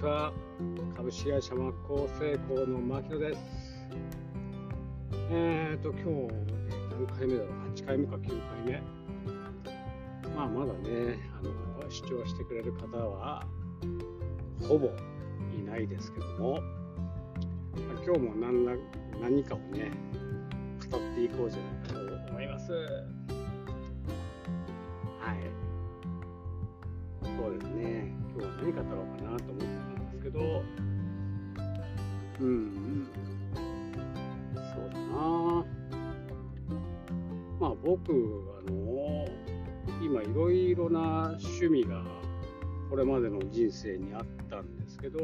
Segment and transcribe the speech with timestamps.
[0.00, 0.32] ちは。
[0.96, 3.40] 株式会社マッコー成功の牧野です。
[5.30, 6.34] えーと今日
[6.90, 7.50] 何回目だろう。
[7.74, 8.82] 8回目か9回目。
[10.34, 11.42] まあまだねあ
[11.84, 13.44] の視聴してくれる方は
[14.66, 14.88] ほぼ
[15.54, 16.62] いないですけども、まあ、
[18.02, 18.72] 今日も何ら
[19.20, 19.90] 何かをね
[20.90, 21.92] 語っていこうじゃないか
[22.26, 22.72] と思います。
[22.72, 22.78] は
[25.34, 25.40] い。
[27.22, 28.14] そうですね。
[28.34, 29.89] 今日は何語ろうかなと思ってたん
[30.20, 30.62] ですけど。
[32.40, 33.08] うん、うん、
[34.54, 35.64] そうだな。
[37.60, 38.12] まあ僕
[38.66, 39.26] あの
[40.02, 42.02] 今いろいろな趣味が
[42.88, 45.18] これまでの人生にあったんですけど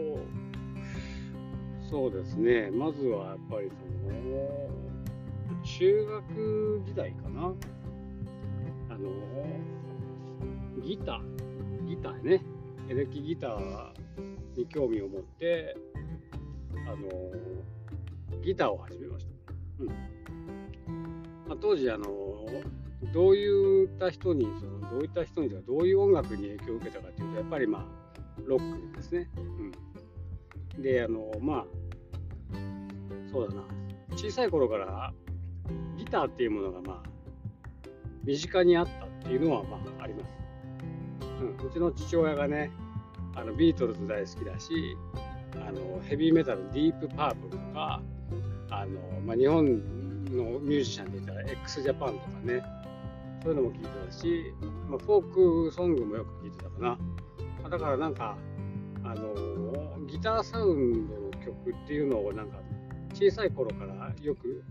[1.89, 2.71] そうですね。
[2.71, 4.69] まずはやっぱりその
[5.65, 7.53] 中学時代かな。
[8.91, 9.09] あの
[10.83, 11.87] ギター。
[11.87, 12.43] ギターね。
[12.89, 13.91] エレキギター
[14.57, 15.77] に興味を持って
[16.87, 19.33] あのギターを始めました、
[19.81, 19.89] うん。
[21.49, 22.07] まあ、当時あの
[23.13, 27.85] どういった人にそのどういった人にどういう音楽に影響を受けたかというとやっぱりまあ
[28.45, 29.29] ロックですね、
[30.77, 31.67] うん、であのまあ
[33.33, 33.63] そうだな。
[34.17, 35.13] 小さい頃から
[35.99, 37.09] ギターっていうものがまあ
[38.25, 40.25] 身近にあったっていうのはまああります、
[41.41, 42.71] うん、うちの父親がね
[43.35, 44.97] あのビートルズ大好きだし
[45.67, 48.01] あのヘビーメタルディープパープルとか
[48.71, 49.65] あの、まあ、日本
[50.27, 52.63] のミュージシャンで言ったら x ジャパンとかね
[53.43, 54.55] そういうのも聞いてたし、
[54.89, 56.99] まあ、フォークソングもよく聞いてたかな
[57.63, 58.15] まだからなん。
[58.15, 58.37] か
[59.05, 62.49] あのギターサウンドの曲っていうのをなん。
[62.49, 62.57] か
[63.19, 64.63] 小さい頃からよく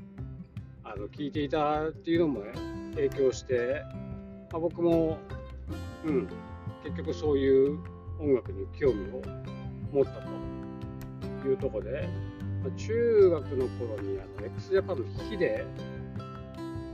[0.84, 2.52] あの聞いていたっていうのも、ね、
[2.94, 3.82] 影響して、
[4.52, 5.18] まあ、僕も、
[6.06, 6.28] うん、
[6.86, 7.80] 結局そういう
[8.20, 9.22] 音楽に興味を
[9.92, 10.12] 持った
[11.42, 12.08] というとこで、
[12.64, 15.66] まあ、中学の頃にあの x ジャパンのヒデ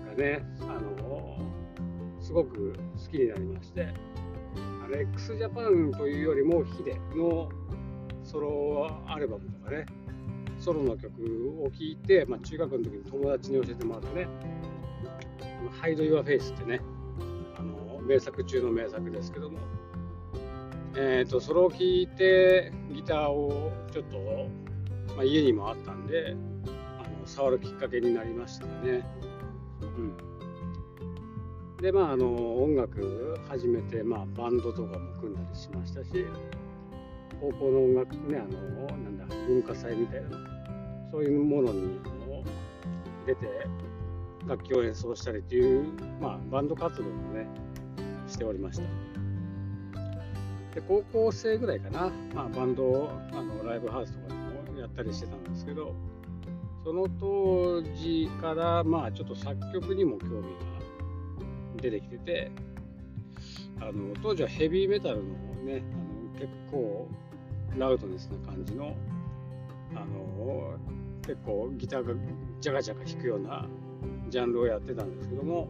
[0.08, 1.38] がねあの
[2.22, 3.94] すごく好きになりまして
[4.56, 7.50] あの x ジャパンというよりも hide の
[8.24, 9.86] ソロアルバムとかね
[10.58, 11.12] ソロの曲
[11.64, 14.28] を聴いて、まあ、中学の時に友達に教えてもらってね
[15.82, 16.80] 「HIDE YOUR FACE」ってね
[18.06, 19.60] 名作中の名作ですけども
[20.94, 24.18] えーと、それを聞いてギターをちょっと、
[25.16, 26.36] まあ、家にもあったんで
[26.66, 29.08] あの触るきっかけになりましたね。
[29.82, 36.26] うん、でまああの音楽始めて、まあ、バンドとかも組んだりしましたし
[37.40, 40.30] 高校の音楽ねあのなんだ文化祭みたいな
[41.12, 42.00] そういうものに
[43.26, 43.48] 出て
[44.46, 45.86] 楽器を演奏したりっていう、
[46.20, 47.48] まあ、バンド活動もね
[48.42, 48.84] しておりました。
[50.74, 54.34] で高校生ぐらいかな、まあ、バンドをあのライブハウスとか
[54.66, 55.94] でもやったりしてたんですけど
[56.86, 60.48] その当時からまあちょっと作曲にも興味が
[61.82, 62.52] 出てきてて
[63.82, 65.24] あの当時はヘビーメタルの
[65.66, 65.84] ね
[66.32, 67.08] あの結構
[67.78, 68.96] ラウドネスな感じの
[69.94, 70.78] あの
[71.22, 72.14] 結構ギターが
[72.62, 73.68] ジャカジャカ弾くような
[74.30, 75.68] ジャンルをやってたんですけども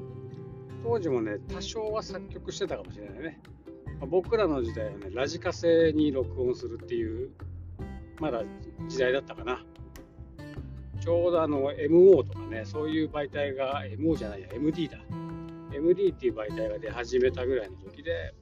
[0.83, 3.39] 当時もね多少は作曲してたかもしれないね
[4.07, 7.31] 僕らの時代はね、ラジカセに録音するっていう、
[8.19, 8.43] まだ
[8.87, 9.63] 時代だったかな。
[10.99, 14.97] ちょうどあの MO とかね、そういう媒体が、MO じゃないや、MD だ。
[15.73, 18.33] MD っていう媒体が出始めたぐらいの時で、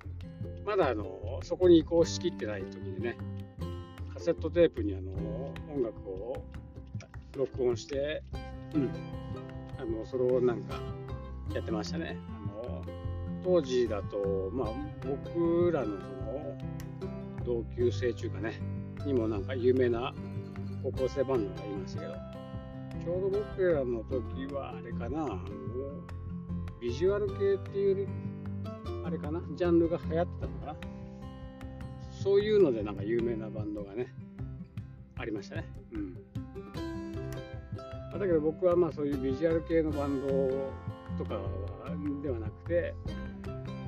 [0.66, 3.18] まだあのそこに移行しきってない時でね、
[4.14, 5.12] カセットテープにあの
[5.74, 6.44] 音楽を
[7.36, 8.24] 録音して、
[8.74, 8.90] うん、
[9.78, 10.80] あのそれをなんか
[11.54, 12.18] やってましたね。
[12.30, 12.82] あの
[13.44, 14.68] 当時だと、まあ、
[15.04, 16.58] 僕らのその
[17.46, 18.60] 同級生中かね
[19.06, 20.14] にもなんか有名な
[20.84, 22.14] 高校生バンドがいましたけど
[23.04, 25.40] ちょうど僕らの時はあれかなあの
[26.82, 28.08] ビジュアル系っていうより
[29.06, 30.76] あれかなジャンルが流行ってたのかな。
[32.12, 34.14] そういうのでなんか有名なバンドがね
[35.18, 35.66] ありましたね。
[35.94, 36.18] うん。
[38.18, 40.28] だけど僕はまあそういうビジュアル系のバンド
[41.18, 41.40] とか
[42.24, 42.94] ではなくて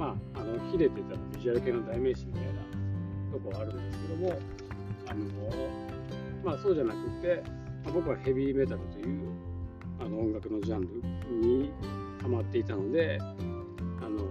[0.01, 2.49] まあ、あのヒデって言ったビジュアル系の代名詞みたいな
[3.31, 4.33] とこはあるんですけども
[5.07, 5.25] あの、
[6.43, 7.43] まあ、そうじゃなくて、
[7.83, 9.29] まあ、僕はヘビーメタルという
[9.99, 10.87] あの音楽のジャンル
[11.47, 11.71] に
[12.19, 13.25] ハマっていたのであ
[14.09, 14.25] の、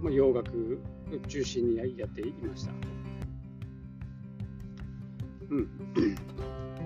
[0.00, 0.80] まあ、洋楽
[1.12, 2.72] を中心にやっていました。
[5.50, 5.68] うん、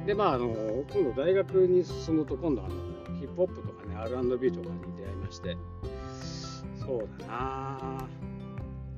[0.07, 0.49] でまああの
[0.93, 2.75] 今度大学に進むと今度あの
[3.19, 5.57] ヒップホップとかね R&B とかに出会いまして。
[6.85, 8.07] そうだな。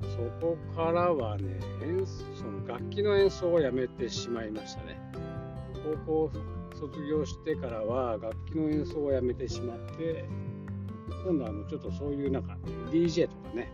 [0.01, 4.99] そこからはね演その楽器の演奏をやめてしまいましたね。
[6.05, 6.31] 高校
[6.75, 10.25] 卒業してからは楽器の演奏をやめてしまって
[11.25, 12.57] 今度はあのちょっとそういうなんか
[12.91, 13.71] DJ とかね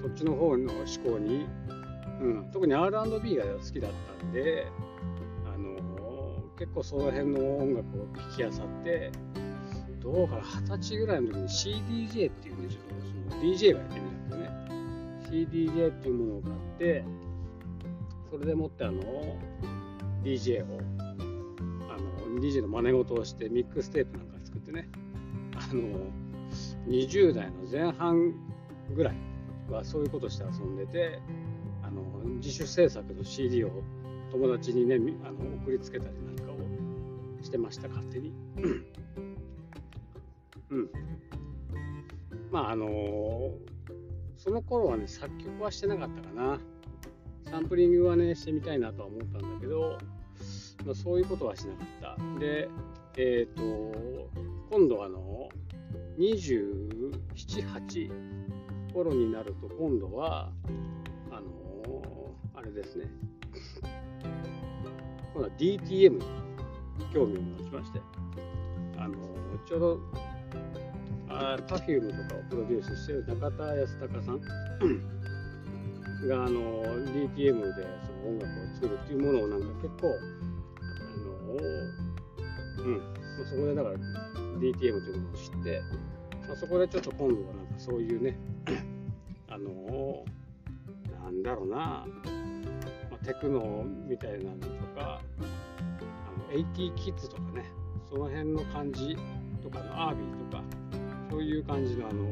[0.00, 1.46] そっちの方の思考に、
[2.20, 3.90] うん、特に R&B が好きだっ
[4.20, 4.66] たんで
[6.62, 9.10] 結構その辺の音楽を聴きあさって
[10.00, 14.50] どうかな二十歳ぐらいの時に CDJ っていうねちょっとその DJ がやってみたんですよね。
[15.28, 17.04] CDJ っていうものを買って
[18.30, 19.02] それでもってあの
[20.22, 20.78] DJ を
[21.90, 21.96] あ
[22.30, 24.88] の DJ の真似事をしてミックステープなんか作ってね
[25.56, 25.82] あの
[26.86, 28.34] 20代の前半
[28.94, 29.16] ぐらい
[29.68, 31.18] はそういうことして遊んでて
[31.82, 32.02] あの
[32.36, 33.82] 自主制作の CD を
[34.32, 36.41] 友達にねあの送りつけたりなんか
[37.42, 38.32] してました勝手に。
[40.70, 40.90] うん。
[42.50, 43.50] まああの
[44.36, 46.58] その頃はね作曲はしてなかったかな。
[47.50, 49.98] サンプリングはねしてみたいなとは思ったんだけど、
[50.86, 52.38] まあ、そういうことはしなかった。
[52.38, 52.68] で
[53.16, 54.30] えっ、ー、と
[54.70, 55.48] 今度あの
[56.18, 56.92] 27、
[57.34, 58.12] 8
[58.92, 60.50] 頃になると今度は
[61.30, 63.06] あのー、あれですね。
[65.34, 66.20] 今度は DTM
[67.12, 68.00] 興味を持ちまして
[68.98, 69.14] あの、
[69.66, 70.00] ちょうど
[71.28, 74.40] Perfume とかをプロデュースしてる中田康隆さん
[76.28, 80.10] があの DTM でその音楽を作るっていうものをなんか結構あ
[81.46, 81.54] の
[82.84, 83.22] うん。
[83.44, 83.96] そこでだから
[84.58, 85.82] DTM というものを知って、
[86.46, 88.36] まあ、そこでちょっと今度はなんかそういうね
[89.48, 90.24] あの
[91.24, 92.06] なんだろうな、ま
[93.20, 95.20] あ、テクノみたいなのとか
[96.52, 97.64] 80キッズとかね
[98.08, 99.16] その辺の感じ
[99.62, 100.62] とかのアービーとか
[101.30, 102.24] そういう感じのあの、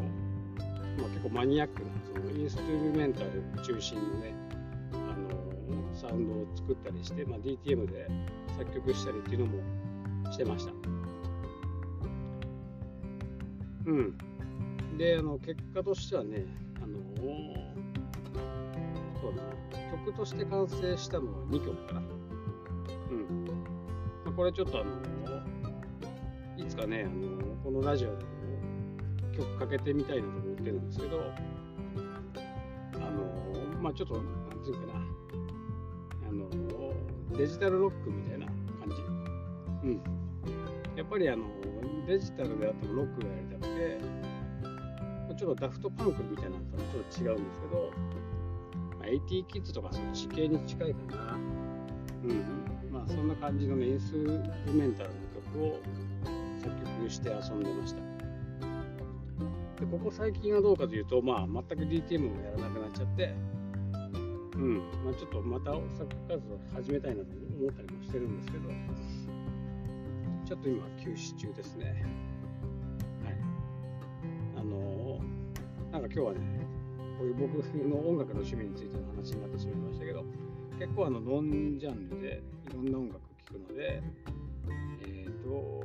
[0.99, 4.35] まあ、結構マニアックなそのインストゥルメンタル中心のね
[4.93, 8.09] あのサウンドを作ったりして、まあ、DTM で
[8.59, 10.73] 作曲したりっていうのもしてました。
[13.87, 14.19] うん。
[14.99, 16.45] で、あの結果としてはね、
[16.83, 16.99] あの
[19.21, 22.03] そうだな、曲として完成したのは2曲かな。
[23.11, 23.40] うん。
[24.41, 24.91] これちょっとあの
[26.57, 28.25] いつかね、あのこのラジオで
[29.37, 31.21] 曲かけてみたいなと思ってるんですけど、
[32.95, 33.23] あの
[33.83, 34.25] まあちょっと、なん
[34.65, 35.01] ていうかな、
[36.31, 36.49] あの
[37.37, 38.57] デジタルロックみたいな感
[38.89, 38.97] じ。
[39.87, 40.01] うん。
[40.97, 41.45] やっぱりあの
[42.07, 44.01] デジタルであってもロックがやりたくて、
[45.37, 47.93] ちょっとダフトパンクみたいなのとはちょっと違うんですけど、
[49.05, 51.37] AT キッズとかそっち系に近いかな。
[52.25, 52.60] うん。
[53.11, 54.25] そんな感じのね、インストゥ
[54.67, 55.15] ルメンタルの
[55.53, 55.81] 曲を
[56.63, 58.01] 作曲して遊んでました。
[59.81, 63.35] でここ最近はどうかというと、まあ、全く DTM もやらなくなっちゃって、
[64.55, 68.69] うんまあ、ちょっとまた作曲活動始めたいなと思ったりもしてるんですけど、
[70.45, 72.05] ちょっと今、休止中ですね。
[73.25, 73.37] はい。
[74.59, 76.41] あのー、なんか今日はね、
[77.19, 77.55] こういう僕
[77.89, 80.25] の音楽の趣味についての話になってしまいましたけど、
[80.81, 84.03] 結構あのノンジャンルでいろんな音楽聴くので、
[85.03, 85.85] えっ、ー、と、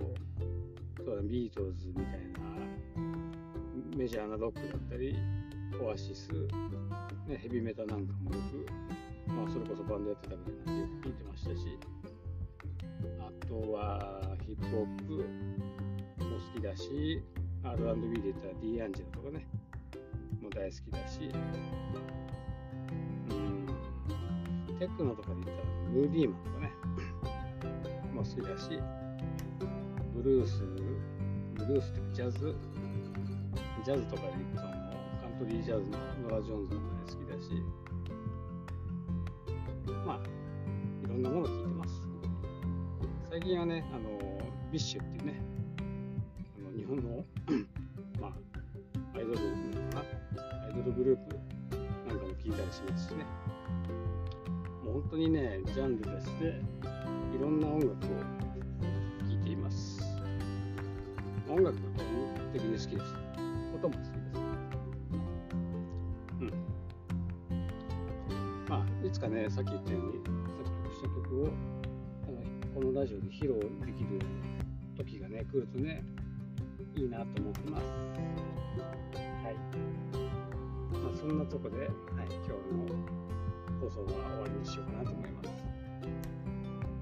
[1.05, 2.39] そうだ、ビートルズみたいな
[3.97, 5.17] メジャーなロックだったり、
[5.85, 6.29] オアシス、
[7.27, 8.41] ね、ヘビメタなんかもよ
[9.27, 11.77] く、まあ、それこそバンドやってたみたいなんでよく聴いてましたし、
[13.19, 15.13] あとはヒップホップ
[16.23, 17.21] も好きだし、
[17.65, 19.45] R&B で言ったら D アンジェラとかね、
[20.41, 21.29] も大好きだし、
[23.29, 23.64] うん、
[24.79, 25.57] テクノとかで言ったら
[25.91, 26.71] ムーディーマンとかね、
[28.13, 28.79] も好きだし、
[30.13, 30.63] ブルース、
[31.55, 32.55] ブルースっていうかジャズ、
[33.83, 34.67] ジャズとかでその
[35.21, 35.97] カントリージャズの
[36.29, 37.51] ノラ・ジョーンズも大好きだし。
[40.05, 40.19] まあ
[41.03, 42.01] いろんなもの聴いてます。
[43.29, 44.19] 最近はねあの
[44.71, 45.41] BiSH っていうね
[46.57, 47.25] あの日本の
[48.21, 50.01] まあアイドルなのかな？
[50.65, 51.35] アイドルグループ
[52.07, 53.25] なんかも聴いたりしますしね。
[54.95, 56.61] 本当にねジャンルレスで
[57.37, 60.01] いろんな音楽を聴いています
[61.49, 63.25] 音楽が基本的に好きです
[63.75, 64.39] ことも好きです。
[66.39, 66.51] うん。
[68.69, 71.47] まあ、いつかね、さっき言ったように、作曲した曲を
[72.23, 72.37] あの
[72.73, 74.19] このラジオで披露できる
[74.97, 76.03] 時がね、来るとね、
[76.95, 77.83] いいなと思ってます。
[79.43, 79.55] はい。
[80.93, 81.89] まあ、そんなとこで、はい、
[82.47, 83.24] 今日の
[83.89, 85.53] 放送は終わりにしようかなと思います。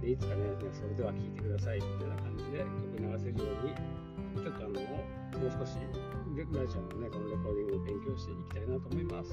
[0.01, 3.73] でいつかね、それでは聞いてくださいみたいな感じで曲流せるように、
[4.43, 9.31] ちょっとあの、もう少しラジオのね、このレコーディングを勉強していきたいなと思います。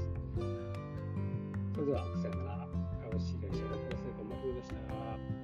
[1.74, 2.60] それでは、さよなら。
[3.10, 5.39] 株式会社学校生コンマフでした。